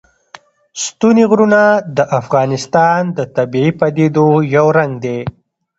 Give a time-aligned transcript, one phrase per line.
[0.83, 1.61] ستوني غرونه
[1.97, 5.19] د افغانستان د طبیعي پدیدو یو رنګ دی.